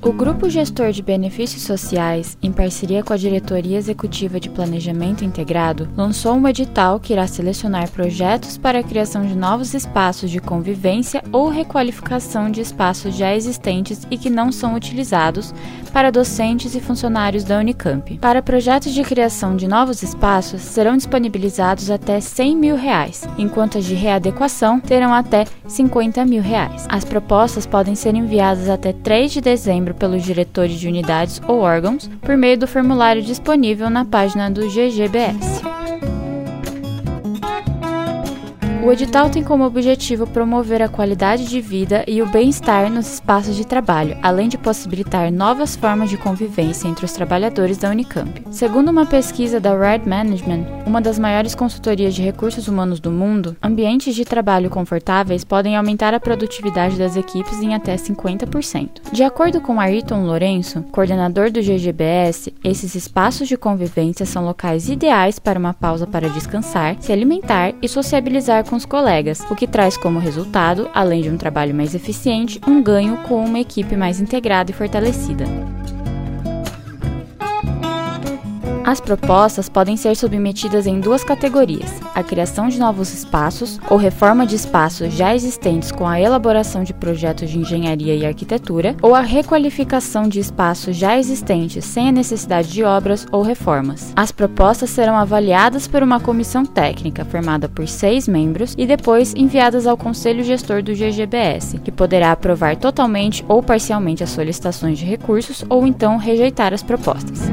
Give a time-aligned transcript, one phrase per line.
[0.00, 5.88] O Grupo Gestor de Benefícios Sociais, em parceria com a Diretoria Executiva de Planejamento Integrado,
[5.96, 11.22] lançou um edital que irá selecionar projetos para a criação de novos espaços de convivência
[11.32, 15.52] ou requalificação de espaços já existentes e que não são utilizados
[15.92, 18.18] para docentes e funcionários da Unicamp.
[18.18, 23.84] Para projetos de criação de novos espaços, serão disponibilizados até 100 mil reais, enquanto as
[23.84, 26.86] de readequação terão até 50 mil reais.
[26.88, 32.08] As propostas podem ser enviadas até 3 de dezembro pelos diretores de unidades ou órgãos
[32.22, 35.77] por meio do formulário disponível na página do GGBS.
[38.88, 43.54] O edital tem como objetivo promover a qualidade de vida e o bem-estar nos espaços
[43.54, 48.42] de trabalho, além de possibilitar novas formas de convivência entre os trabalhadores da Unicamp.
[48.50, 53.54] Segundo uma pesquisa da Red Management, uma das maiores consultorias de recursos humanos do mundo,
[53.62, 59.12] ambientes de trabalho confortáveis podem aumentar a produtividade das equipes em até 50%.
[59.12, 65.38] De acordo com Ayrton Lourenço, coordenador do GGBS, esses espaços de convivência são locais ideais
[65.38, 69.96] para uma pausa para descansar, se alimentar e sociabilizar com os colegas, o que traz
[69.96, 74.70] como resultado, além de um trabalho mais eficiente, um ganho com uma equipe mais integrada
[74.70, 75.44] e fortalecida.
[78.88, 84.46] As propostas podem ser submetidas em duas categorias: a criação de novos espaços ou reforma
[84.46, 89.20] de espaços já existentes com a elaboração de projetos de engenharia e arquitetura, ou a
[89.20, 94.10] requalificação de espaços já existentes sem a necessidade de obras ou reformas.
[94.16, 99.86] As propostas serão avaliadas por uma comissão técnica formada por seis membros e depois enviadas
[99.86, 105.62] ao Conselho Gestor do GGBS, que poderá aprovar totalmente ou parcialmente as solicitações de recursos
[105.68, 107.50] ou então rejeitar as propostas.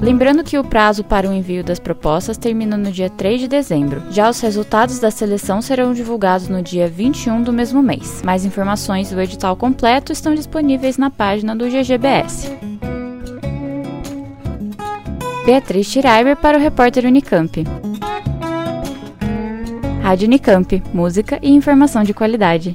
[0.00, 4.02] Lembrando que o prazo para o envio das propostas termina no dia 3 de dezembro.
[4.10, 8.22] Já os resultados da seleção serão divulgados no dia 21 do mesmo mês.
[8.24, 12.50] Mais informações do edital completo estão disponíveis na página do GGBS.
[15.44, 17.62] Beatriz Schreiber para o repórter Unicamp.
[20.02, 22.74] Rádio Unicamp, música e informação de qualidade.